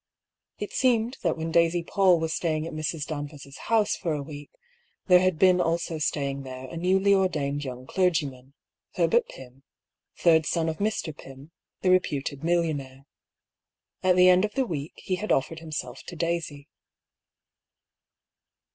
It 0.57 0.73
seemed 0.73 1.17
that 1.21 1.37
when 1.37 1.51
Daisy 1.51 1.83
PauU 1.83 2.19
was 2.19 2.33
staying 2.33 2.65
at 2.65 2.73
Mrs. 2.73 3.05
Danvers' 3.05 3.55
house 3.69 3.95
for 3.95 4.13
a 4.13 4.23
week, 4.23 4.49
there 5.05 5.19
had 5.19 5.37
been 5.37 5.61
also 5.61 5.99
staying 5.99 6.41
there 6.41 6.65
a 6.67 6.75
newly 6.75 7.13
ordained 7.13 7.63
young 7.63 7.85
clergyman, 7.85 8.55
Herbert 8.95 9.27
Pym, 9.29 9.61
third 10.17 10.47
son 10.47 10.69
of 10.69 10.79
Mr. 10.79 11.15
Pym, 11.15 11.51
the 11.81 11.91
reputed 11.91 12.43
millionaire. 12.43 13.05
At 14.01 14.15
the 14.15 14.27
end 14.27 14.43
of 14.43 14.55
the 14.55 14.65
week 14.65 14.93
he 14.95 15.17
had 15.17 15.31
offered 15.31 15.59
himself 15.59 16.01
to 16.07 16.15
Daisy. 16.15 16.67